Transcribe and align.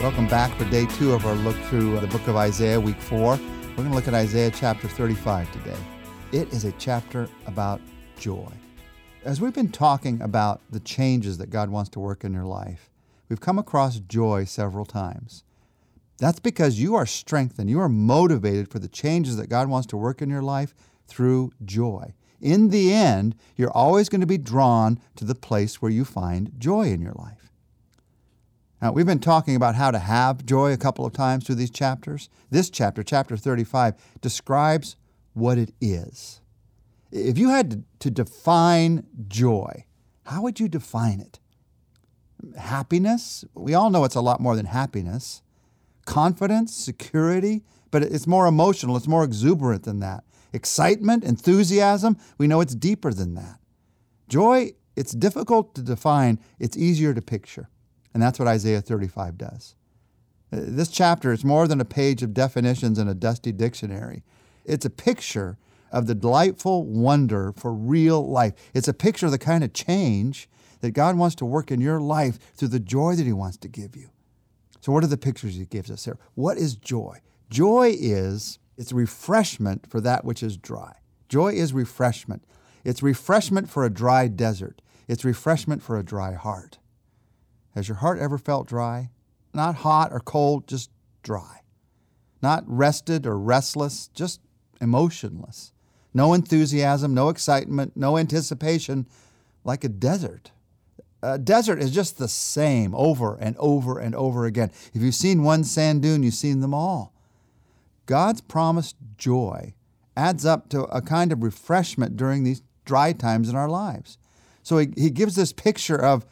Welcome 0.00 0.28
back 0.28 0.56
for 0.56 0.64
day 0.66 0.86
two 0.86 1.12
of 1.12 1.26
our 1.26 1.34
look 1.34 1.56
through 1.64 1.96
uh, 1.96 2.00
the 2.00 2.06
book 2.06 2.28
of 2.28 2.36
Isaiah, 2.36 2.78
week 2.78 3.00
four. 3.00 3.32
We're 3.32 3.74
going 3.74 3.88
to 3.88 3.94
look 3.96 4.06
at 4.06 4.14
Isaiah 4.14 4.48
chapter 4.48 4.86
35 4.86 5.50
today. 5.50 5.76
It 6.30 6.52
is 6.52 6.64
a 6.64 6.70
chapter 6.78 7.28
about 7.46 7.80
joy. 8.16 8.48
As 9.24 9.40
we've 9.40 9.52
been 9.52 9.72
talking 9.72 10.22
about 10.22 10.60
the 10.70 10.78
changes 10.78 11.38
that 11.38 11.50
God 11.50 11.68
wants 11.68 11.90
to 11.90 11.98
work 11.98 12.22
in 12.22 12.32
your 12.32 12.44
life, 12.44 12.90
we've 13.28 13.40
come 13.40 13.58
across 13.58 13.98
joy 13.98 14.44
several 14.44 14.84
times. 14.84 15.42
That's 16.18 16.38
because 16.38 16.78
you 16.78 16.94
are 16.94 17.04
strengthened, 17.04 17.68
you 17.68 17.80
are 17.80 17.88
motivated 17.88 18.70
for 18.70 18.78
the 18.78 18.86
changes 18.86 19.36
that 19.36 19.48
God 19.48 19.68
wants 19.68 19.88
to 19.88 19.96
work 19.96 20.22
in 20.22 20.30
your 20.30 20.42
life 20.42 20.76
through 21.08 21.50
joy. 21.64 22.14
In 22.40 22.68
the 22.68 22.92
end, 22.94 23.34
you're 23.56 23.72
always 23.72 24.08
going 24.08 24.20
to 24.20 24.28
be 24.28 24.38
drawn 24.38 25.00
to 25.16 25.24
the 25.24 25.34
place 25.34 25.82
where 25.82 25.90
you 25.90 26.04
find 26.04 26.52
joy 26.56 26.86
in 26.86 27.02
your 27.02 27.14
life. 27.14 27.47
Now, 28.80 28.92
we've 28.92 29.06
been 29.06 29.18
talking 29.18 29.56
about 29.56 29.74
how 29.74 29.90
to 29.90 29.98
have 29.98 30.46
joy 30.46 30.72
a 30.72 30.76
couple 30.76 31.04
of 31.04 31.12
times 31.12 31.44
through 31.44 31.56
these 31.56 31.70
chapters. 31.70 32.28
This 32.50 32.70
chapter, 32.70 33.02
chapter 33.02 33.36
35, 33.36 33.94
describes 34.20 34.96
what 35.34 35.58
it 35.58 35.72
is. 35.80 36.40
If 37.10 37.38
you 37.38 37.48
had 37.48 37.84
to 38.00 38.10
define 38.10 39.04
joy, 39.26 39.84
how 40.26 40.42
would 40.42 40.60
you 40.60 40.68
define 40.68 41.20
it? 41.20 41.40
Happiness? 42.56 43.44
We 43.54 43.74
all 43.74 43.90
know 43.90 44.04
it's 44.04 44.14
a 44.14 44.20
lot 44.20 44.40
more 44.40 44.54
than 44.54 44.66
happiness. 44.66 45.42
Confidence, 46.06 46.74
security, 46.74 47.64
but 47.90 48.02
it's 48.02 48.26
more 48.26 48.46
emotional, 48.46 48.96
it's 48.96 49.08
more 49.08 49.24
exuberant 49.24 49.82
than 49.82 50.00
that. 50.00 50.22
Excitement, 50.52 51.24
enthusiasm, 51.24 52.16
we 52.38 52.46
know 52.46 52.60
it's 52.60 52.74
deeper 52.74 53.12
than 53.12 53.34
that. 53.34 53.58
Joy, 54.28 54.72
it's 54.94 55.12
difficult 55.12 55.74
to 55.74 55.82
define, 55.82 56.38
it's 56.58 56.76
easier 56.76 57.12
to 57.12 57.20
picture. 57.20 57.68
And 58.18 58.22
that's 58.24 58.40
what 58.40 58.48
Isaiah 58.48 58.80
35 58.80 59.38
does. 59.38 59.76
Uh, 60.52 60.58
this 60.60 60.88
chapter 60.88 61.30
is 61.30 61.44
more 61.44 61.68
than 61.68 61.80
a 61.80 61.84
page 61.84 62.20
of 62.24 62.34
definitions 62.34 62.98
in 62.98 63.06
a 63.06 63.14
dusty 63.14 63.52
dictionary. 63.52 64.24
It's 64.64 64.84
a 64.84 64.90
picture 64.90 65.56
of 65.92 66.08
the 66.08 66.16
delightful 66.16 66.84
wonder 66.84 67.52
for 67.52 67.72
real 67.72 68.28
life. 68.28 68.54
It's 68.74 68.88
a 68.88 68.92
picture 68.92 69.26
of 69.26 69.30
the 69.30 69.38
kind 69.38 69.62
of 69.62 69.72
change 69.72 70.48
that 70.80 70.90
God 70.90 71.16
wants 71.16 71.36
to 71.36 71.44
work 71.44 71.70
in 71.70 71.80
your 71.80 72.00
life 72.00 72.40
through 72.56 72.68
the 72.68 72.80
joy 72.80 73.14
that 73.14 73.24
He 73.24 73.32
wants 73.32 73.56
to 73.58 73.68
give 73.68 73.94
you. 73.94 74.10
So, 74.80 74.90
what 74.90 75.04
are 75.04 75.06
the 75.06 75.16
pictures 75.16 75.54
He 75.54 75.64
gives 75.66 75.88
us 75.88 76.04
here? 76.04 76.18
What 76.34 76.58
is 76.58 76.74
joy? 76.74 77.20
Joy 77.50 77.94
is 77.96 78.58
it's 78.76 78.90
refreshment 78.90 79.88
for 79.88 80.00
that 80.00 80.24
which 80.24 80.42
is 80.42 80.56
dry. 80.56 80.96
Joy 81.28 81.52
is 81.52 81.72
refreshment. 81.72 82.42
It's 82.82 83.00
refreshment 83.00 83.70
for 83.70 83.84
a 83.84 83.90
dry 83.90 84.26
desert. 84.26 84.82
It's 85.06 85.24
refreshment 85.24 85.84
for 85.84 85.96
a 85.96 86.02
dry 86.02 86.34
heart. 86.34 86.78
Has 87.78 87.86
your 87.86 87.98
heart 87.98 88.18
ever 88.18 88.38
felt 88.38 88.66
dry? 88.66 89.08
Not 89.54 89.76
hot 89.76 90.12
or 90.12 90.18
cold, 90.18 90.66
just 90.66 90.90
dry. 91.22 91.60
Not 92.42 92.64
rested 92.66 93.24
or 93.24 93.38
restless, 93.38 94.08
just 94.08 94.40
emotionless. 94.80 95.72
No 96.12 96.34
enthusiasm, 96.34 97.14
no 97.14 97.28
excitement, 97.28 97.92
no 97.94 98.18
anticipation, 98.18 99.06
like 99.62 99.84
a 99.84 99.88
desert. 99.88 100.50
A 101.22 101.38
desert 101.38 101.80
is 101.80 101.92
just 101.92 102.18
the 102.18 102.26
same 102.26 102.96
over 102.96 103.36
and 103.36 103.54
over 103.60 104.00
and 104.00 104.12
over 104.12 104.44
again. 104.44 104.72
If 104.92 105.00
you've 105.00 105.14
seen 105.14 105.44
one 105.44 105.62
sand 105.62 106.02
dune, 106.02 106.24
you've 106.24 106.34
seen 106.34 106.58
them 106.58 106.74
all. 106.74 107.12
God's 108.06 108.40
promised 108.40 108.96
joy 109.16 109.74
adds 110.16 110.44
up 110.44 110.68
to 110.70 110.82
a 110.86 111.00
kind 111.00 111.30
of 111.30 111.44
refreshment 111.44 112.16
during 112.16 112.42
these 112.42 112.60
dry 112.84 113.12
times 113.12 113.48
in 113.48 113.54
our 113.54 113.68
lives. 113.68 114.18
So 114.64 114.78
he, 114.78 114.88
he 114.96 115.10
gives 115.10 115.36
this 115.36 115.52
picture 115.52 116.04
of 116.04 116.26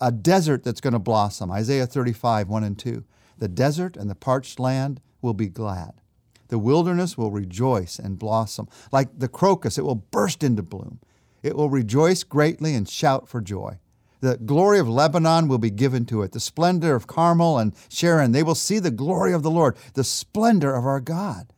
a 0.00 0.12
desert 0.12 0.64
that's 0.64 0.80
going 0.80 0.92
to 0.92 0.98
blossom. 0.98 1.50
Isaiah 1.50 1.86
35, 1.86 2.48
1 2.48 2.64
and 2.64 2.78
2. 2.78 3.04
The 3.38 3.48
desert 3.48 3.96
and 3.96 4.10
the 4.10 4.14
parched 4.14 4.58
land 4.58 5.00
will 5.22 5.34
be 5.34 5.48
glad. 5.48 6.00
The 6.48 6.58
wilderness 6.58 7.16
will 7.16 7.30
rejoice 7.30 7.98
and 7.98 8.18
blossom. 8.18 8.68
Like 8.90 9.18
the 9.18 9.28
crocus, 9.28 9.78
it 9.78 9.84
will 9.84 9.94
burst 9.94 10.42
into 10.42 10.62
bloom. 10.62 11.00
It 11.42 11.56
will 11.56 11.70
rejoice 11.70 12.24
greatly 12.24 12.74
and 12.74 12.88
shout 12.88 13.28
for 13.28 13.40
joy. 13.40 13.78
The 14.20 14.36
glory 14.36 14.80
of 14.80 14.88
Lebanon 14.88 15.46
will 15.46 15.58
be 15.58 15.70
given 15.70 16.04
to 16.06 16.22
it. 16.22 16.32
The 16.32 16.40
splendor 16.40 16.96
of 16.96 17.06
Carmel 17.06 17.58
and 17.58 17.74
Sharon, 17.88 18.32
they 18.32 18.42
will 18.42 18.56
see 18.56 18.80
the 18.80 18.90
glory 18.90 19.32
of 19.32 19.42
the 19.42 19.50
Lord, 19.50 19.76
the 19.94 20.02
splendor 20.02 20.74
of 20.74 20.84
our 20.84 21.00
God. 21.00 21.52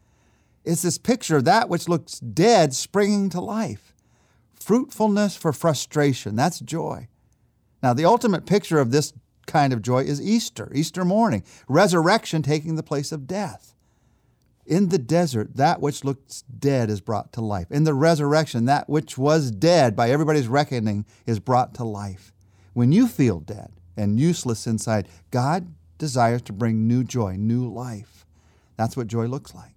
It's 0.65 0.83
this 0.83 0.99
picture 0.99 1.37
of 1.37 1.47
that 1.47 1.71
which 1.71 1.89
looks 1.89 2.19
dead 2.21 2.75
springing 2.75 3.31
to 3.31 3.41
life. 3.41 3.95
Fruitfulness 4.55 5.37
for 5.37 5.55
frustration, 5.55 6.37
that's 6.37 6.61
joy. 6.61 7.09
Now, 7.83 7.95
the 7.95 8.05
ultimate 8.05 8.47
picture 8.47 8.79
of 8.79 8.91
this 8.91 9.13
kind 9.47 9.73
of 9.73 9.83
joy 9.83 10.05
is 10.05 10.21
Easter, 10.21 10.71
Easter 10.75 11.05
morning, 11.05 11.43
resurrection 11.69 12.43
taking 12.43 12.77
the 12.77 12.83
place 12.83 13.11
of 13.11 13.27
death. 13.27 13.75
In 14.67 14.91
the 14.91 14.99
desert, 14.99 15.57
that 15.57 15.81
which 15.81 16.05
looks 16.05 16.43
dead 16.43 16.91
is 16.91 17.01
brought 17.01 17.33
to 17.33 17.41
life. 17.41 17.71
In 17.71 17.85
the 17.85 17.95
resurrection, 17.95 18.67
that 18.67 18.89
which 18.89 19.19
was 19.19 19.51
dead 19.51 19.97
by 19.97 20.11
everybody's 20.11 20.47
reckoning 20.47 21.05
is 21.27 21.41
brought 21.41 21.75
to 21.75 21.85
life. 21.85 22.33
When 22.73 22.93
you 22.93 23.09
feel 23.09 23.41
dead 23.41 23.73
and 23.97 24.21
useless 24.21 24.67
inside, 24.67 25.09
God 25.31 25.75
desires 25.99 26.43
to 26.43 26.53
bring 26.53 26.87
new 26.87 27.03
joy, 27.03 27.35
new 27.37 27.69
life. 27.69 28.25
That's 28.77 28.97
what 28.97 29.09
joy 29.09 29.27
looks 29.27 29.55
like. 29.55 29.75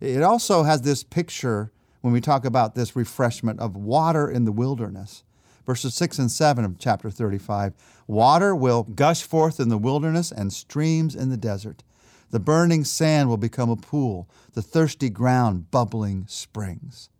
It 0.00 0.22
also 0.22 0.62
has 0.62 0.82
this 0.82 1.04
picture 1.04 1.70
when 2.00 2.12
we 2.12 2.20
talk 2.20 2.44
about 2.44 2.74
this 2.74 2.96
refreshment 2.96 3.60
of 3.60 3.76
water 3.76 4.30
in 4.30 4.44
the 4.44 4.52
wilderness 4.52 5.24
verses 5.66 5.94
6 5.94 6.18
and 6.20 6.30
7 6.30 6.64
of 6.64 6.78
chapter 6.78 7.10
35. 7.10 7.74
Water 8.06 8.54
will 8.54 8.84
gush 8.84 9.22
forth 9.22 9.58
in 9.58 9.68
the 9.68 9.76
wilderness 9.76 10.30
and 10.30 10.52
streams 10.52 11.14
in 11.14 11.28
the 11.28 11.36
desert. 11.36 11.82
The 12.30 12.40
burning 12.40 12.84
sand 12.84 13.28
will 13.28 13.36
become 13.36 13.68
a 13.68 13.76
pool, 13.76 14.28
the 14.54 14.62
thirsty 14.62 15.10
ground 15.10 15.70
bubbling 15.70 16.26
springs. 16.28 17.10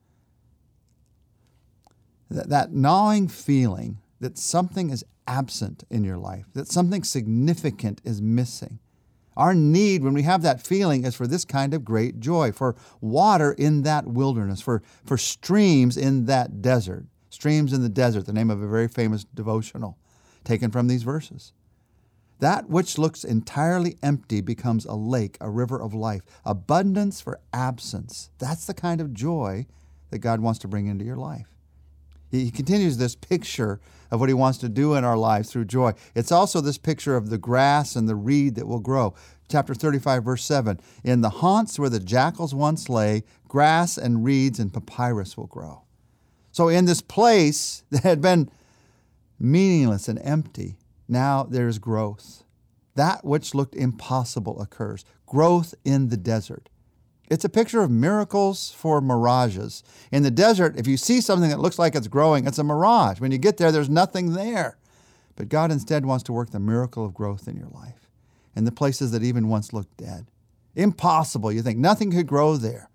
That 2.30 2.72
gnawing 2.72 3.28
feeling 3.28 3.98
that 4.20 4.38
something 4.38 4.90
is 4.90 5.04
absent 5.28 5.84
in 5.90 6.04
your 6.04 6.18
life, 6.18 6.46
that 6.54 6.68
something 6.68 7.04
significant 7.04 8.00
is 8.04 8.22
missing. 8.22 8.78
Our 9.36 9.54
need, 9.54 10.02
when 10.02 10.14
we 10.14 10.22
have 10.22 10.42
that 10.42 10.62
feeling, 10.62 11.04
is 11.04 11.14
for 11.14 11.26
this 11.26 11.44
kind 11.44 11.74
of 11.74 11.84
great 11.84 12.20
joy, 12.20 12.52
for 12.52 12.74
water 13.00 13.52
in 13.52 13.82
that 13.82 14.06
wilderness, 14.06 14.62
for, 14.62 14.82
for 15.04 15.18
streams 15.18 15.96
in 15.96 16.24
that 16.24 16.62
desert. 16.62 17.04
Streams 17.36 17.74
in 17.74 17.82
the 17.82 17.90
Desert, 17.90 18.24
the 18.24 18.32
name 18.32 18.48
of 18.48 18.62
a 18.62 18.66
very 18.66 18.88
famous 18.88 19.22
devotional 19.22 19.98
taken 20.42 20.70
from 20.70 20.86
these 20.86 21.02
verses. 21.02 21.52
That 22.38 22.70
which 22.70 22.96
looks 22.96 23.24
entirely 23.24 23.98
empty 24.02 24.40
becomes 24.40 24.86
a 24.86 24.94
lake, 24.94 25.36
a 25.38 25.50
river 25.50 25.78
of 25.78 25.92
life. 25.92 26.22
Abundance 26.46 27.20
for 27.20 27.38
absence. 27.52 28.30
That's 28.38 28.64
the 28.64 28.72
kind 28.72 29.02
of 29.02 29.12
joy 29.12 29.66
that 30.08 30.20
God 30.20 30.40
wants 30.40 30.58
to 30.60 30.68
bring 30.68 30.86
into 30.86 31.04
your 31.04 31.18
life. 31.18 31.48
He 32.30 32.50
continues 32.50 32.96
this 32.96 33.14
picture 33.14 33.80
of 34.10 34.18
what 34.18 34.30
he 34.30 34.34
wants 34.34 34.56
to 34.58 34.70
do 34.70 34.94
in 34.94 35.04
our 35.04 35.18
lives 35.18 35.52
through 35.52 35.66
joy. 35.66 35.92
It's 36.14 36.32
also 36.32 36.62
this 36.62 36.78
picture 36.78 37.16
of 37.16 37.28
the 37.28 37.38
grass 37.38 37.96
and 37.96 38.08
the 38.08 38.16
reed 38.16 38.54
that 38.54 38.66
will 38.66 38.80
grow. 38.80 39.14
Chapter 39.50 39.74
35, 39.74 40.24
verse 40.24 40.44
7 40.44 40.80
In 41.04 41.20
the 41.20 41.28
haunts 41.28 41.78
where 41.78 41.90
the 41.90 42.00
jackals 42.00 42.54
once 42.54 42.88
lay, 42.88 43.24
grass 43.46 43.98
and 43.98 44.24
reeds 44.24 44.58
and 44.58 44.72
papyrus 44.72 45.36
will 45.36 45.48
grow. 45.48 45.82
So, 46.56 46.68
in 46.68 46.86
this 46.86 47.02
place 47.02 47.84
that 47.90 48.02
had 48.02 48.22
been 48.22 48.50
meaningless 49.38 50.08
and 50.08 50.18
empty, 50.24 50.78
now 51.06 51.42
there's 51.42 51.78
growth. 51.78 52.44
That 52.94 53.26
which 53.26 53.54
looked 53.54 53.74
impossible 53.74 54.62
occurs 54.62 55.04
growth 55.26 55.74
in 55.84 56.08
the 56.08 56.16
desert. 56.16 56.70
It's 57.28 57.44
a 57.44 57.50
picture 57.50 57.82
of 57.82 57.90
miracles 57.90 58.70
for 58.70 59.02
mirages. 59.02 59.82
In 60.10 60.22
the 60.22 60.30
desert, 60.30 60.78
if 60.78 60.86
you 60.86 60.96
see 60.96 61.20
something 61.20 61.50
that 61.50 61.60
looks 61.60 61.78
like 61.78 61.94
it's 61.94 62.08
growing, 62.08 62.46
it's 62.46 62.58
a 62.58 62.64
mirage. 62.64 63.20
When 63.20 63.32
you 63.32 63.38
get 63.38 63.58
there, 63.58 63.70
there's 63.70 63.90
nothing 63.90 64.32
there. 64.32 64.78
But 65.34 65.50
God 65.50 65.70
instead 65.70 66.06
wants 66.06 66.24
to 66.24 66.32
work 66.32 66.52
the 66.52 66.58
miracle 66.58 67.04
of 67.04 67.12
growth 67.12 67.48
in 67.48 67.58
your 67.58 67.68
life 67.68 68.08
in 68.54 68.64
the 68.64 68.72
places 68.72 69.10
that 69.10 69.22
even 69.22 69.48
once 69.48 69.74
looked 69.74 69.98
dead. 69.98 70.28
Impossible. 70.74 71.52
You 71.52 71.60
think 71.60 71.78
nothing 71.78 72.10
could 72.12 72.26
grow 72.26 72.56
there. 72.56 72.88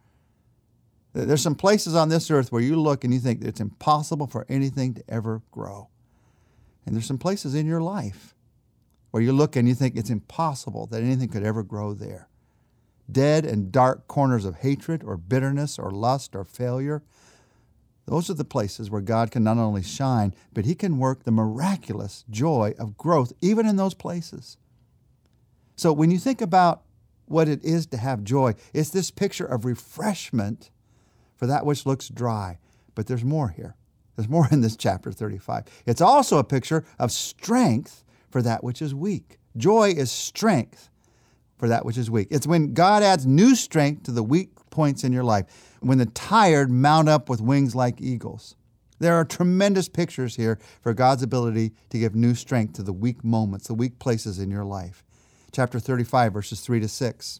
There's 1.14 1.42
some 1.42 1.56
places 1.56 1.94
on 1.94 2.10
this 2.10 2.32
earth 2.32 2.52
where 2.52 2.62
you 2.62 2.80
look 2.80 3.04
and 3.04 3.14
you 3.14 3.20
think 3.20 3.44
it's 3.44 3.60
impossible 3.60 4.28
for 4.28 4.46
anything 4.48 4.94
to 4.94 5.04
ever 5.10 5.42
grow. 5.52 5.90
And 6.86 6.96
there's 6.96 7.06
some 7.06 7.18
places 7.18 7.54
in 7.54 7.66
your 7.66 7.82
life 7.82 8.34
where 9.12 9.22
you 9.22 9.34
look 9.34 9.56
and 9.56 9.68
you 9.68 9.76
think 9.76 9.96
it's 9.96 10.10
impossible 10.10 10.88
that 10.88 11.04
anything 11.04 11.28
could 11.28 11.44
ever 11.44 11.64
grow 11.64 11.94
there. 11.94 12.30
Dead 13.12 13.46
and 13.46 13.72
dark 13.72 14.08
corners 14.08 14.46
of 14.46 14.58
hatred 14.58 15.04
or 15.04 15.18
bitterness 15.18 15.78
or 15.78 15.92
lust 15.92 16.34
or 16.34 16.46
failure. 16.46 17.04
Those 18.06 18.30
are 18.30 18.36
the 18.36 18.46
places 18.46 18.90
where 18.90 19.02
God 19.02 19.32
can 19.32 19.44
not 19.44 19.58
only 19.58 19.84
shine, 19.84 20.34
but 20.54 20.66
He 20.66 20.76
can 20.76 20.98
work 20.98 21.24
the 21.24 21.32
miraculous 21.32 22.24
joy 22.30 22.74
of 22.80 22.98
growth 22.98 23.34
even 23.42 23.68
in 23.68 23.76
those 23.76 23.94
places. 23.94 24.58
So 25.76 25.92
when 25.92 26.10
you 26.10 26.20
think 26.20 26.42
about 26.42 26.84
what 27.26 27.50
it 27.50 27.64
is 27.64 27.86
to 27.88 27.98
have 27.98 28.24
joy, 28.24 28.56
it's 28.74 28.90
this 28.90 29.12
picture 29.12 29.46
of 29.46 29.66
refreshment 29.66 30.70
for 31.42 31.48
that 31.48 31.66
which 31.66 31.88
looks 31.88 32.08
dry. 32.08 32.60
But 32.94 33.08
there's 33.08 33.24
more 33.24 33.50
here. 33.50 33.76
There's 34.16 34.30
more 34.30 34.48
in 34.52 34.62
this 34.62 34.76
chapter 34.76 35.12
35. 35.12 35.64
It's 35.88 36.00
also 36.00 36.38
a 36.38 36.44
picture 36.44 36.86
of 37.00 37.12
strength 37.12 38.04
for 38.30 38.44
that 38.44 38.64
which 38.64 38.80
is 38.80 38.94
weak. 38.94 39.40
Joy 39.58 39.90
is 39.90 40.12
strength 40.12 40.92
for 41.58 41.68
that 41.68 41.84
which 41.84 41.98
is 41.98 42.12
weak. 42.12 42.28
It's 42.30 42.46
when 42.46 42.76
God 42.76 43.02
adds 43.02 43.26
new 43.26 43.56
strength 43.56 44.04
to 44.04 44.12
the 44.12 44.22
weak 44.22 44.52
points 44.70 45.04
in 45.04 45.12
your 45.12 45.24
life, 45.24 45.46
when 45.80 45.98
the 45.98 46.06
tired 46.06 46.70
mount 46.70 47.10
up 47.10 47.28
with 47.28 47.42
wings 47.42 47.74
like 47.74 48.00
eagles. 48.00 48.56
There 49.00 49.16
are 49.16 49.26
tremendous 49.26 49.90
pictures 49.90 50.36
here 50.36 50.60
for 50.84 50.94
God's 50.94 51.24
ability 51.24 51.72
to 51.90 51.98
give 51.98 52.14
new 52.14 52.36
strength 52.36 52.74
to 52.74 52.84
the 52.84 52.94
weak 52.94 53.24
moments, 53.24 53.66
the 53.66 53.74
weak 53.74 53.98
places 53.98 54.38
in 54.38 54.52
your 54.52 54.64
life. 54.64 55.04
Chapter 55.52 55.80
35, 55.80 56.34
verses 56.34 56.62
3 56.62 56.82
to 56.82 56.88
6. 56.88 57.40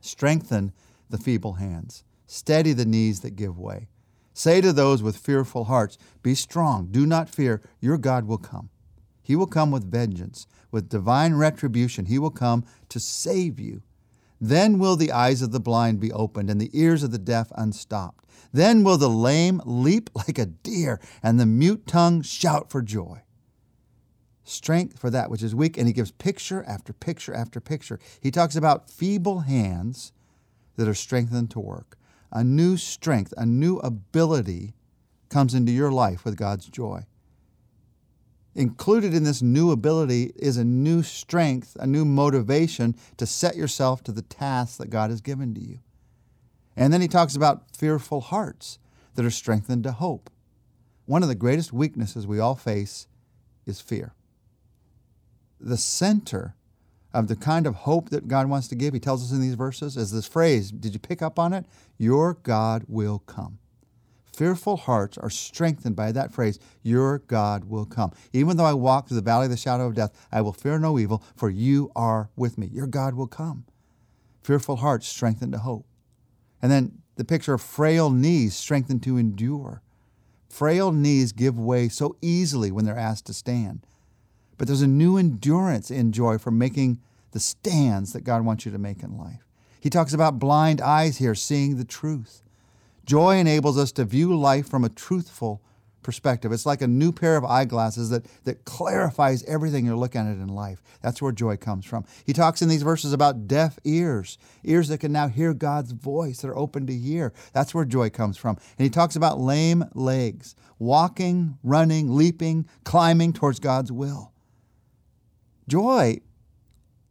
Strengthen 0.00 0.72
the 1.10 1.18
feeble 1.18 1.54
hands, 1.54 2.02
steady 2.32 2.72
the 2.72 2.86
knees 2.86 3.20
that 3.20 3.36
give 3.36 3.58
way. 3.58 3.88
Say 4.32 4.60
to 4.62 4.72
those 4.72 5.02
with 5.02 5.16
fearful 5.16 5.64
hearts, 5.64 5.98
Be 6.22 6.34
strong, 6.34 6.88
do 6.90 7.04
not 7.04 7.28
fear, 7.28 7.60
your 7.80 7.98
God 7.98 8.26
will 8.26 8.38
come. 8.38 8.70
He 9.22 9.36
will 9.36 9.46
come 9.46 9.70
with 9.70 9.90
vengeance, 9.90 10.46
with 10.70 10.88
divine 10.88 11.34
retribution. 11.34 12.06
He 12.06 12.18
will 12.18 12.30
come 12.30 12.64
to 12.88 12.98
save 12.98 13.60
you. 13.60 13.82
Then 14.40 14.78
will 14.78 14.96
the 14.96 15.12
eyes 15.12 15.42
of 15.42 15.52
the 15.52 15.60
blind 15.60 16.00
be 16.00 16.10
opened 16.10 16.50
and 16.50 16.60
the 16.60 16.70
ears 16.72 17.02
of 17.02 17.12
the 17.12 17.18
deaf 17.18 17.52
unstopped. 17.54 18.24
Then 18.52 18.82
will 18.82 18.96
the 18.96 19.10
lame 19.10 19.60
leap 19.64 20.10
like 20.14 20.38
a 20.38 20.46
deer 20.46 21.00
and 21.22 21.38
the 21.38 21.46
mute 21.46 21.86
tongue 21.86 22.22
shout 22.22 22.70
for 22.70 22.82
joy. 22.82 23.22
Strength 24.42 24.98
for 24.98 25.10
that 25.10 25.30
which 25.30 25.42
is 25.42 25.54
weak, 25.54 25.78
and 25.78 25.86
he 25.86 25.92
gives 25.92 26.10
picture 26.10 26.64
after 26.64 26.92
picture 26.92 27.32
after 27.32 27.60
picture. 27.60 28.00
He 28.20 28.32
talks 28.32 28.56
about 28.56 28.90
feeble 28.90 29.40
hands 29.40 30.12
that 30.76 30.88
are 30.88 30.94
strengthened 30.94 31.50
to 31.52 31.60
work. 31.60 31.96
A 32.32 32.42
new 32.42 32.76
strength, 32.76 33.34
a 33.36 33.44
new 33.44 33.78
ability 33.78 34.74
comes 35.28 35.54
into 35.54 35.70
your 35.70 35.92
life 35.92 36.24
with 36.24 36.36
God's 36.36 36.66
joy. 36.66 37.04
Included 38.54 39.14
in 39.14 39.24
this 39.24 39.40
new 39.40 39.70
ability 39.70 40.32
is 40.36 40.56
a 40.56 40.64
new 40.64 41.02
strength, 41.02 41.76
a 41.80 41.86
new 41.86 42.04
motivation 42.04 42.94
to 43.16 43.26
set 43.26 43.56
yourself 43.56 44.02
to 44.04 44.12
the 44.12 44.22
task 44.22 44.78
that 44.78 44.90
God 44.90 45.10
has 45.10 45.20
given 45.20 45.54
to 45.54 45.60
you. 45.60 45.78
And 46.76 46.92
then 46.92 47.00
he 47.00 47.08
talks 47.08 47.36
about 47.36 47.76
fearful 47.76 48.20
hearts 48.20 48.78
that 49.14 49.24
are 49.24 49.30
strengthened 49.30 49.84
to 49.84 49.92
hope. 49.92 50.30
One 51.06 51.22
of 51.22 51.28
the 51.28 51.34
greatest 51.34 51.72
weaknesses 51.72 52.26
we 52.26 52.38
all 52.38 52.54
face 52.54 53.06
is 53.66 53.80
fear. 53.80 54.14
The 55.60 55.76
center 55.76 56.54
of 57.14 57.28
the 57.28 57.36
kind 57.36 57.66
of 57.66 57.74
hope 57.74 58.10
that 58.10 58.28
God 58.28 58.48
wants 58.48 58.68
to 58.68 58.74
give, 58.74 58.94
he 58.94 59.00
tells 59.00 59.22
us 59.22 59.32
in 59.32 59.40
these 59.40 59.54
verses, 59.54 59.96
is 59.96 60.12
this 60.12 60.26
phrase. 60.26 60.70
Did 60.70 60.92
you 60.94 60.98
pick 60.98 61.22
up 61.22 61.38
on 61.38 61.52
it? 61.52 61.66
Your 61.98 62.34
God 62.42 62.84
will 62.88 63.20
come. 63.20 63.58
Fearful 64.34 64.78
hearts 64.78 65.18
are 65.18 65.28
strengthened 65.28 65.94
by 65.94 66.10
that 66.12 66.32
phrase, 66.32 66.58
Your 66.82 67.18
God 67.18 67.64
will 67.66 67.84
come. 67.84 68.12
Even 68.32 68.56
though 68.56 68.64
I 68.64 68.72
walk 68.72 69.08
through 69.08 69.16
the 69.16 69.22
valley 69.22 69.44
of 69.44 69.50
the 69.50 69.58
shadow 69.58 69.86
of 69.86 69.94
death, 69.94 70.26
I 70.32 70.40
will 70.40 70.54
fear 70.54 70.78
no 70.78 70.98
evil, 70.98 71.22
for 71.36 71.50
you 71.50 71.92
are 71.94 72.30
with 72.34 72.56
me. 72.56 72.68
Your 72.72 72.86
God 72.86 73.14
will 73.14 73.26
come. 73.26 73.64
Fearful 74.42 74.76
hearts 74.76 75.06
strengthened 75.06 75.52
to 75.52 75.58
hope. 75.58 75.86
And 76.62 76.72
then 76.72 77.02
the 77.16 77.24
picture 77.24 77.52
of 77.52 77.60
frail 77.60 78.10
knees 78.10 78.56
strengthened 78.56 79.02
to 79.02 79.18
endure. 79.18 79.82
Frail 80.48 80.92
knees 80.92 81.32
give 81.32 81.58
way 81.58 81.88
so 81.88 82.16
easily 82.22 82.70
when 82.70 82.84
they're 82.84 82.98
asked 82.98 83.26
to 83.26 83.34
stand. 83.34 83.86
But 84.62 84.68
there's 84.68 84.80
a 84.80 84.86
new 84.86 85.16
endurance 85.16 85.90
in 85.90 86.12
joy 86.12 86.38
for 86.38 86.52
making 86.52 87.00
the 87.32 87.40
stands 87.40 88.12
that 88.12 88.20
God 88.20 88.44
wants 88.44 88.64
you 88.64 88.70
to 88.70 88.78
make 88.78 89.02
in 89.02 89.18
life. 89.18 89.44
He 89.80 89.90
talks 89.90 90.12
about 90.12 90.38
blind 90.38 90.80
eyes 90.80 91.16
here, 91.16 91.34
seeing 91.34 91.78
the 91.78 91.84
truth. 91.84 92.44
Joy 93.04 93.38
enables 93.38 93.76
us 93.76 93.90
to 93.90 94.04
view 94.04 94.38
life 94.38 94.68
from 94.68 94.84
a 94.84 94.88
truthful 94.88 95.60
perspective. 96.04 96.52
It's 96.52 96.64
like 96.64 96.80
a 96.80 96.86
new 96.86 97.10
pair 97.10 97.36
of 97.36 97.44
eyeglasses 97.44 98.10
that, 98.10 98.24
that 98.44 98.64
clarifies 98.64 99.42
everything 99.48 99.84
you're 99.84 99.96
looking 99.96 100.20
at 100.20 100.36
in 100.36 100.46
life. 100.46 100.80
That's 101.00 101.20
where 101.20 101.32
joy 101.32 101.56
comes 101.56 101.84
from. 101.84 102.04
He 102.24 102.32
talks 102.32 102.62
in 102.62 102.68
these 102.68 102.84
verses 102.84 103.12
about 103.12 103.48
deaf 103.48 103.80
ears, 103.82 104.38
ears 104.62 104.86
that 104.90 104.98
can 104.98 105.10
now 105.10 105.26
hear 105.26 105.54
God's 105.54 105.90
voice, 105.90 106.40
that 106.40 106.48
are 106.48 106.56
open 106.56 106.86
to 106.86 106.96
hear. 106.96 107.32
That's 107.52 107.74
where 107.74 107.84
joy 107.84 108.10
comes 108.10 108.36
from. 108.36 108.58
And 108.78 108.84
he 108.84 108.90
talks 108.90 109.16
about 109.16 109.40
lame 109.40 109.86
legs, 109.92 110.54
walking, 110.78 111.58
running, 111.64 112.14
leaping, 112.14 112.68
climbing 112.84 113.32
towards 113.32 113.58
God's 113.58 113.90
will. 113.90 114.31
Joy 115.72 116.20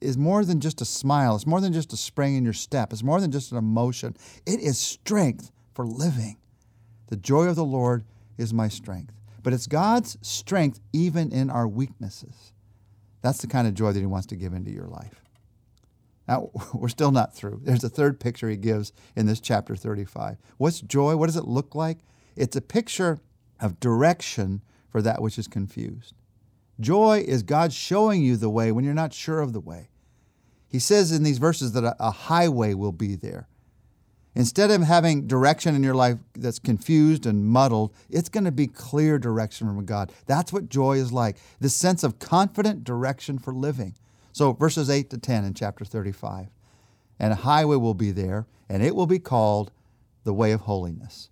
is 0.02 0.20
more 0.20 0.46
than 0.46 0.60
just 0.60 0.82
a 0.82 0.86
smile, 0.86 1.34
it's 1.36 1.48
more 1.48 1.60
than 1.60 1.74
just 1.74 1.94
a 1.94 1.98
spring 1.98 2.36
in 2.36 2.44
your 2.44 2.54
step, 2.54 2.94
it's 2.94 3.02
more 3.02 3.20
than 3.20 3.32
just 3.32 3.52
an 3.52 3.58
emotion. 3.58 4.16
It 4.46 4.60
is 4.60 4.78
strength 4.78 5.52
for 5.74 5.84
living. 5.84 6.38
The 7.08 7.16
joy 7.16 7.46
of 7.46 7.56
the 7.56 7.66
Lord 7.66 8.04
is 8.38 8.54
my 8.54 8.68
strength. 8.68 9.16
But 9.42 9.54
it's 9.54 9.66
God's 9.66 10.16
strength 10.22 10.80
even 10.94 11.32
in 11.32 11.50
our 11.50 11.68
weaknesses. 11.68 12.54
That's 13.24 13.42
the 13.42 13.48
kind 13.48 13.68
of 13.68 13.74
joy 13.74 13.94
that 13.94 14.00
He 14.00 14.06
wants 14.06 14.28
to 14.28 14.36
give 14.36 14.54
into 14.54 14.70
your 14.70 14.86
life. 14.86 15.24
Now, 16.28 16.52
we're 16.76 16.90
still 16.90 17.12
not 17.12 17.34
through. 17.34 17.62
There's 17.64 17.84
a 17.84 17.90
third 17.90 18.20
picture 18.20 18.48
He 18.48 18.58
gives 18.58 18.94
in 19.16 19.26
this 19.26 19.40
chapter 19.40 19.76
35. 19.76 20.38
What's 20.60 20.82
joy? 20.82 21.16
What 21.16 21.26
does 21.26 21.36
it 21.36 21.46
look 21.46 21.74
like? 21.74 21.98
It's 22.36 22.56
a 22.56 22.62
picture 22.62 23.22
of 23.60 23.80
direction 23.80 24.62
for 24.88 25.02
that 25.02 25.20
which 25.20 25.40
is 25.40 25.48
confused. 25.48 26.14
Joy 26.82 27.24
is 27.26 27.44
God 27.44 27.72
showing 27.72 28.22
you 28.22 28.36
the 28.36 28.50
way 28.50 28.72
when 28.72 28.84
you're 28.84 28.94
not 28.94 29.14
sure 29.14 29.40
of 29.40 29.54
the 29.54 29.60
way. 29.60 29.90
He 30.68 30.80
says 30.80 31.12
in 31.12 31.24
these 31.24 31.38
verses 31.38 31.74
that 31.74 31.96
a 32.00 32.12
highway 32.12 32.74
will 32.74 32.92
be 32.92 33.16
there. 33.16 33.48
Instead 34.34 34.72
of 34.72 34.82
having 34.82 35.28
direction 35.28 35.76
in 35.76 35.84
your 35.84 35.94
life 35.94 36.18
that's 36.34 36.60
confused 36.60 37.26
and 37.26 37.46
muddled, 37.46 37.94
it's 38.10 38.30
going 38.30 38.46
to 38.46 38.52
be 38.52 38.68
clear 38.68 39.20
direction 39.20 39.68
from 39.68 39.86
God. 39.86 40.12
That's 40.26 40.54
what 40.54 40.70
joy 40.70 40.94
is 40.98 41.12
like 41.12 41.38
this 41.60 41.76
sense 41.76 42.04
of 42.04 42.20
confident 42.20 42.86
direction 42.86 43.38
for 43.38 43.54
living. 43.54 43.96
So, 44.32 44.54
verses 44.54 44.90
8 44.90 45.10
to 45.10 45.18
10 45.18 45.44
in 45.44 45.54
chapter 45.54 45.84
35. 45.84 46.48
And 47.20 47.34
a 47.34 47.38
highway 47.38 47.76
will 47.76 47.94
be 47.94 48.12
there, 48.12 48.48
and 48.70 48.82
it 48.82 48.96
will 48.96 49.06
be 49.06 49.20
called 49.20 49.72
the 50.24 50.34
way 50.34 50.54
of 50.54 50.62
holiness. 50.62 51.30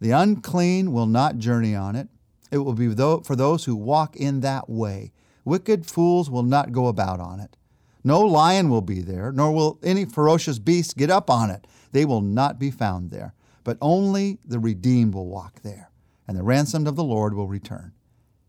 The 0.00 0.10
unclean 0.10 0.92
will 0.92 1.06
not 1.06 1.38
journey 1.38 1.74
on 1.74 1.96
it, 1.96 2.08
it 2.50 2.58
will 2.58 2.74
be 2.74 2.94
for 2.94 3.36
those 3.36 3.64
who 3.64 3.76
walk 3.76 4.16
in 4.16 4.40
that 4.40 4.68
way. 4.68 5.12
Wicked 5.44 5.86
fools 5.86 6.30
will 6.30 6.42
not 6.42 6.72
go 6.72 6.86
about 6.86 7.20
on 7.20 7.40
it. 7.40 7.56
No 8.02 8.20
lion 8.20 8.70
will 8.70 8.82
be 8.82 9.00
there, 9.00 9.30
nor 9.32 9.52
will 9.52 9.78
any 9.82 10.04
ferocious 10.04 10.58
beast 10.58 10.96
get 10.96 11.10
up 11.10 11.28
on 11.28 11.50
it 11.50 11.66
they 11.92 12.04
will 12.04 12.20
not 12.20 12.58
be 12.58 12.70
found 12.70 13.10
there, 13.10 13.34
but 13.64 13.78
only 13.80 14.38
the 14.44 14.58
redeemed 14.58 15.14
will 15.14 15.26
walk 15.26 15.62
there, 15.62 15.90
and 16.26 16.36
the 16.36 16.42
ransomed 16.42 16.86
of 16.86 16.96
the 16.96 17.04
Lord 17.04 17.34
will 17.34 17.48
return. 17.48 17.92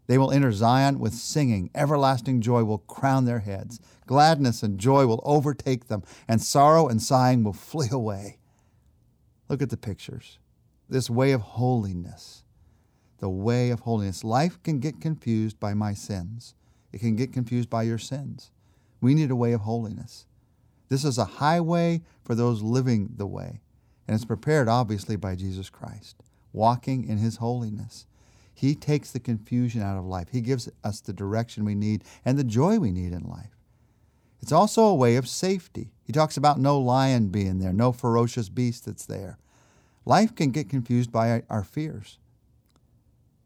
They 0.07 0.17
will 0.17 0.31
enter 0.31 0.51
Zion 0.51 0.99
with 0.99 1.13
singing. 1.13 1.69
Everlasting 1.73 2.41
joy 2.41 2.63
will 2.63 2.79
crown 2.79 3.25
their 3.25 3.39
heads. 3.39 3.79
Gladness 4.07 4.61
and 4.61 4.77
joy 4.77 5.05
will 5.05 5.21
overtake 5.23 5.87
them, 5.87 6.03
and 6.27 6.41
sorrow 6.41 6.87
and 6.87 7.01
sighing 7.01 7.43
will 7.43 7.53
flee 7.53 7.89
away. 7.91 8.39
Look 9.47 9.61
at 9.61 9.69
the 9.69 9.77
pictures. 9.77 10.37
This 10.89 11.09
way 11.09 11.31
of 11.31 11.41
holiness. 11.41 12.43
The 13.21 13.29
way 13.29 13.69
of 13.69 13.79
holiness. 13.81 14.23
Life 14.23 14.61
can 14.63 14.79
get 14.79 14.99
confused 14.99 15.59
by 15.59 15.73
my 15.73 15.93
sins, 15.93 16.53
it 16.91 16.99
can 16.99 17.15
get 17.15 17.31
confused 17.31 17.69
by 17.69 17.83
your 17.83 17.97
sins. 17.97 18.51
We 18.99 19.13
need 19.15 19.31
a 19.31 19.35
way 19.35 19.53
of 19.53 19.61
holiness. 19.61 20.25
This 20.89 21.05
is 21.05 21.17
a 21.17 21.25
highway 21.25 22.01
for 22.25 22.35
those 22.35 22.61
living 22.61 23.13
the 23.15 23.25
way. 23.25 23.61
And 24.07 24.15
it's 24.15 24.25
prepared, 24.25 24.67
obviously, 24.67 25.15
by 25.15 25.35
Jesus 25.35 25.69
Christ, 25.69 26.21
walking 26.51 27.07
in 27.07 27.17
his 27.17 27.37
holiness. 27.37 28.05
He 28.53 28.75
takes 28.75 29.11
the 29.11 29.19
confusion 29.19 29.81
out 29.81 29.97
of 29.97 30.05
life. 30.05 30.27
He 30.31 30.41
gives 30.41 30.69
us 30.83 30.99
the 30.99 31.13
direction 31.13 31.63
we 31.63 31.75
need 31.75 32.03
and 32.25 32.37
the 32.37 32.43
joy 32.43 32.77
we 32.77 32.91
need 32.91 33.13
in 33.13 33.23
life. 33.23 33.55
It's 34.41 34.51
also 34.51 34.83
a 34.83 34.95
way 34.95 35.15
of 35.15 35.27
safety. 35.27 35.91
He 36.03 36.11
talks 36.11 36.35
about 36.35 36.59
no 36.59 36.79
lion 36.79 37.29
being 37.29 37.59
there, 37.59 37.71
no 37.71 37.91
ferocious 37.91 38.49
beast 38.49 38.85
that's 38.85 39.05
there. 39.05 39.37
Life 40.03 40.35
can 40.35 40.51
get 40.51 40.69
confused 40.69 41.11
by 41.11 41.43
our 41.49 41.63
fears. 41.63 42.17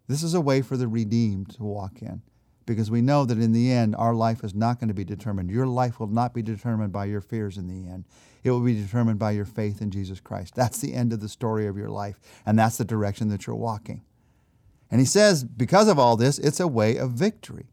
This 0.08 0.24
is 0.24 0.34
a 0.34 0.42
way 0.42 0.62
for 0.62 0.78
the 0.78 0.88
redeemed 0.88 1.56
to 1.56 1.64
walk 1.64 2.02
in 2.02 2.22
because 2.66 2.90
we 2.90 3.02
know 3.02 3.26
that 3.26 3.38
in 3.38 3.52
the 3.52 3.72
end, 3.72 3.96
our 3.96 4.14
life 4.14 4.44
is 4.44 4.54
not 4.54 4.80
going 4.80 4.88
to 4.88 4.94
be 4.94 5.04
determined. 5.04 5.50
Your 5.50 5.68
life 5.68 6.00
will 6.00 6.08
not 6.08 6.34
be 6.34 6.42
determined 6.42 6.92
by 6.92 7.06
your 7.06 7.22
fears 7.22 7.58
in 7.58 7.68
the 7.68 7.90
end. 7.90 8.06
It 8.44 8.52
will 8.52 8.62
be 8.62 8.80
determined 8.80 9.20
by 9.20 9.32
your 9.32 9.46
faith 9.46 9.82
in 9.82 9.92
Jesus 9.92 10.20
Christ. 10.20 10.56
That's 10.56 10.80
the 10.80 10.94
end 10.94 11.14
of 11.14 11.20
the 11.20 11.30
story 11.30 11.68
of 11.68 11.78
your 11.78 11.90
life, 11.90 12.20
and 12.46 12.58
that's 12.58 12.78
the 12.78 12.86
direction 12.86 13.30
that 13.30 13.48
you're 13.48 13.56
walking. 13.56 14.04
And 14.92 15.00
he 15.00 15.06
says, 15.06 15.44
because 15.44 15.88
of 15.88 15.98
all 15.98 16.16
this, 16.16 16.38
it's 16.38 16.60
a 16.60 16.68
way 16.68 16.98
of 16.98 17.12
victory. 17.12 17.68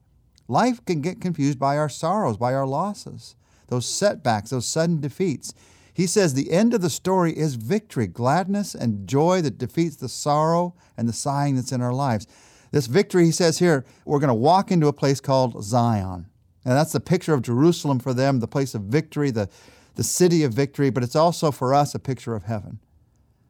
Life 0.49 0.85
can 0.85 1.01
get 1.01 1.21
confused 1.21 1.59
by 1.59 1.77
our 1.77 1.89
sorrows, 1.89 2.37
by 2.37 2.55
our 2.55 2.67
losses, 2.67 3.37
those 3.69 3.89
setbacks, 3.89 4.51
those 4.51 4.67
sudden 4.67 5.01
defeats. 5.01 5.55
He 5.95 6.07
says 6.07 6.35
the 6.35 6.51
end 6.51 6.73
of 6.73 6.81
the 6.81 6.91
story 6.91 7.37
is 7.37 7.57
victory, 7.57 8.07
gladness 8.07 8.75
and 8.75 9.07
joy 9.07 9.43
that 9.43 9.59
defeats 9.59 9.97
the 9.97 10.09
sorrow 10.09 10.75
and 10.97 11.09
the 11.09 11.13
sighing 11.13 11.57
that's 11.57 11.73
in 11.73 11.83
our 11.83 11.93
lives. 11.93 12.27
This 12.71 12.87
victory, 12.87 13.27
he 13.27 13.33
says 13.33 13.59
here, 13.59 13.85
we're 14.07 14.19
going 14.19 14.29
to 14.29 14.35
walk 14.35 14.71
into 14.71 14.89
a 14.89 14.93
place 14.93 15.21
called 15.21 15.63
Zion. 15.63 16.27
And 16.65 16.75
that's 16.75 16.93
the 16.93 17.01
picture 17.01 17.35
of 17.35 17.43
Jerusalem 17.43 17.99
for 17.99 18.15
them, 18.15 18.41
the 18.41 18.49
place 18.49 18.75
of 18.75 18.83
victory, 18.83 19.31
the, 19.31 19.51
the 19.97 20.05
city 20.05 20.43
of 20.45 20.55
victory, 20.55 20.89
but 20.89 21.03
it's 21.03 21.17
also 21.17 21.51
for 21.51 21.75
us 21.75 21.95
a 21.95 21.99
picture 21.99 22.35
of 22.35 22.45
heaven. 22.45 22.79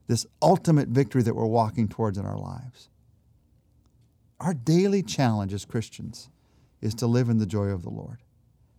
This 0.09 0.27
ultimate 0.41 0.89
victory 0.89 1.23
that 1.23 1.37
we're 1.37 1.47
walking 1.47 1.89
towards 1.89 2.19
in 2.19 2.27
our 2.27 2.39
lives. 2.39 2.89
Our 4.41 4.55
daily 4.55 5.05
challenge 5.05 5.53
as 5.53 5.65
Christians 5.65 6.29
is 6.81 6.95
to 6.97 7.07
live 7.07 7.29
in 7.29 7.39
the 7.39 7.47
joy 7.47 7.67
of 7.67 7.83
the 7.83 7.91
Lord. 7.91 8.19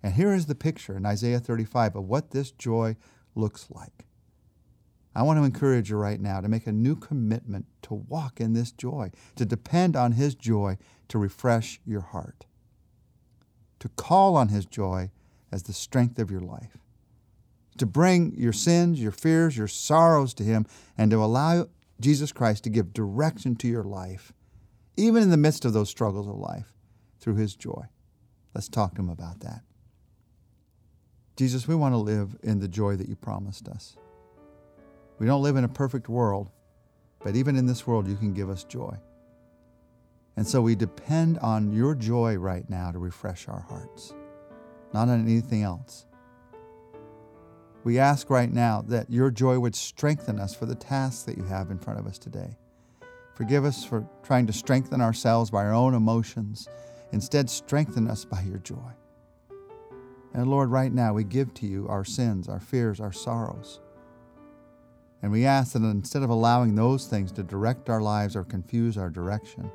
And 0.01 0.13
here 0.13 0.33
is 0.33 0.47
the 0.47 0.55
picture 0.55 0.97
in 0.97 1.05
Isaiah 1.05 1.39
35 1.39 1.95
of 1.95 2.03
what 2.03 2.31
this 2.31 2.51
joy 2.51 2.97
looks 3.35 3.67
like. 3.69 4.05
I 5.15 5.21
want 5.21 5.39
to 5.39 5.43
encourage 5.43 5.89
you 5.89 5.97
right 5.97 6.19
now 6.19 6.41
to 6.41 6.47
make 6.47 6.65
a 6.65 6.71
new 6.71 6.95
commitment 6.95 7.67
to 7.83 7.93
walk 7.93 8.41
in 8.41 8.53
this 8.53 8.71
joy, 8.71 9.11
to 9.35 9.45
depend 9.45 9.95
on 9.95 10.13
His 10.13 10.33
joy 10.33 10.77
to 11.09 11.19
refresh 11.19 11.79
your 11.85 12.01
heart, 12.01 12.45
to 13.79 13.89
call 13.89 14.35
on 14.35 14.47
His 14.47 14.65
joy 14.65 15.11
as 15.51 15.63
the 15.63 15.73
strength 15.73 16.17
of 16.17 16.31
your 16.31 16.41
life, 16.41 16.77
to 17.77 17.85
bring 17.85 18.33
your 18.35 18.53
sins, 18.53 18.99
your 18.99 19.11
fears, 19.11 19.55
your 19.55 19.67
sorrows 19.67 20.33
to 20.35 20.43
Him, 20.43 20.65
and 20.97 21.11
to 21.11 21.23
allow 21.23 21.67
Jesus 21.99 22.31
Christ 22.31 22.63
to 22.63 22.71
give 22.71 22.93
direction 22.93 23.55
to 23.57 23.67
your 23.67 23.83
life, 23.83 24.33
even 24.97 25.21
in 25.21 25.29
the 25.29 25.37
midst 25.37 25.63
of 25.63 25.73
those 25.73 25.89
struggles 25.89 26.27
of 26.27 26.35
life, 26.35 26.73
through 27.19 27.35
His 27.35 27.55
joy. 27.55 27.85
Let's 28.55 28.67
talk 28.67 28.95
to 28.95 29.01
Him 29.01 29.09
about 29.09 29.41
that. 29.41 29.61
Jesus, 31.35 31.67
we 31.67 31.75
want 31.75 31.93
to 31.93 31.97
live 31.97 32.35
in 32.43 32.59
the 32.59 32.67
joy 32.67 32.95
that 32.95 33.09
you 33.09 33.15
promised 33.15 33.67
us. 33.67 33.95
We 35.17 35.25
don't 35.25 35.41
live 35.41 35.55
in 35.55 35.63
a 35.63 35.69
perfect 35.69 36.07
world, 36.07 36.51
but 37.23 37.35
even 37.35 37.55
in 37.55 37.65
this 37.65 37.87
world, 37.87 38.07
you 38.07 38.15
can 38.15 38.33
give 38.33 38.49
us 38.49 38.63
joy. 38.63 38.97
And 40.35 40.47
so 40.47 40.61
we 40.61 40.75
depend 40.75 41.39
on 41.39 41.71
your 41.71 41.95
joy 41.95 42.35
right 42.35 42.67
now 42.69 42.91
to 42.91 42.99
refresh 42.99 43.47
our 43.47 43.61
hearts, 43.61 44.13
not 44.93 45.09
on 45.09 45.21
anything 45.21 45.63
else. 45.63 46.05
We 47.83 47.99
ask 47.99 48.29
right 48.29 48.51
now 48.51 48.83
that 48.87 49.09
your 49.09 49.29
joy 49.29 49.59
would 49.59 49.75
strengthen 49.75 50.39
us 50.39 50.55
for 50.55 50.65
the 50.65 50.75
tasks 50.75 51.23
that 51.23 51.37
you 51.37 51.43
have 51.43 51.69
in 51.69 51.79
front 51.79 51.99
of 51.99 52.07
us 52.07 52.17
today. 52.17 52.57
Forgive 53.35 53.65
us 53.65 53.83
for 53.83 54.07
trying 54.23 54.47
to 54.47 54.53
strengthen 54.53 55.01
ourselves 55.01 55.49
by 55.49 55.65
our 55.65 55.73
own 55.73 55.93
emotions. 55.93 56.67
Instead, 57.11 57.49
strengthen 57.49 58.07
us 58.07 58.23
by 58.23 58.41
your 58.41 58.59
joy. 58.59 58.91
And 60.33 60.49
Lord, 60.49 60.69
right 60.69 60.91
now 60.91 61.13
we 61.13 61.23
give 61.23 61.53
to 61.55 61.67
you 61.67 61.87
our 61.87 62.03
sins, 62.03 62.49
our 62.49 62.59
fears, 62.59 62.99
our 62.99 63.13
sorrows. 63.13 63.79
And 65.21 65.31
we 65.31 65.45
ask 65.45 65.73
that 65.73 65.83
instead 65.83 66.23
of 66.23 66.29
allowing 66.29 66.75
those 66.75 67.07
things 67.07 67.31
to 67.33 67.43
direct 67.43 67.89
our 67.89 68.01
lives 68.01 68.35
or 68.35 68.43
confuse 68.43 68.97
our 68.97 69.09
direction, 69.09 69.71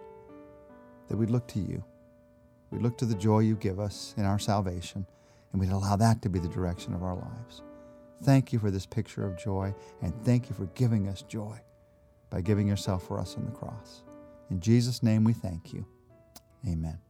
that 1.09 1.17
we'd 1.17 1.31
look 1.31 1.47
to 1.49 1.61
you. 1.61 1.83
We'd 2.71 2.83
look 2.83 2.99
to 2.99 3.07
the 3.07 3.15
joy 3.15 3.41
you 3.41 3.57
give 3.57 3.81
us 3.81 4.15
in 4.19 4.25
our 4.25 4.39
salvation, 4.39 5.07
and 5.53 5.61
we'd 5.61 5.71
allow 5.71 5.97
that 5.97 6.21
to 6.23 6.29
be 6.29 6.39
the 6.39 6.49
direction 6.49 6.93
of 6.93 7.03
our 7.03 7.15
lives. 7.15 7.63
Thank 8.25 8.53
you 8.53 8.59
for 8.59 8.71
this 8.71 8.85
picture 8.85 9.25
of 9.25 9.39
joy, 9.39 9.75
and 10.03 10.13
thank 10.25 10.51
you 10.51 10.55
for 10.55 10.67
giving 10.75 11.09
us 11.09 11.23
joy 11.23 11.59
by 12.31 12.43
giving 12.43 12.67
yourself 12.67 13.07
for 13.07 13.19
us 13.19 13.37
on 13.37 13.47
the 13.47 13.53
cross. 13.53 14.03
In 14.51 14.61
Jesus' 14.61 15.03
name 15.03 15.25
we 15.25 15.33
thank 15.33 15.73
you. 15.73 15.87
Amen. 16.67 17.08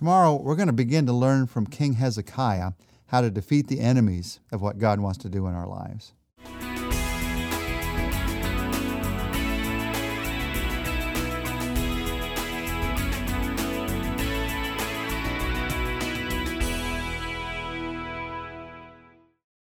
Tomorrow, 0.00 0.36
we're 0.36 0.56
going 0.56 0.66
to 0.66 0.72
begin 0.72 1.04
to 1.04 1.12
learn 1.12 1.46
from 1.46 1.66
King 1.66 1.92
Hezekiah 1.92 2.72
how 3.08 3.20
to 3.20 3.30
defeat 3.30 3.68
the 3.68 3.80
enemies 3.80 4.40
of 4.50 4.62
what 4.62 4.78
God 4.78 4.98
wants 4.98 5.18
to 5.18 5.28
do 5.28 5.46
in 5.46 5.52
our 5.52 5.66
lives. 5.66 6.14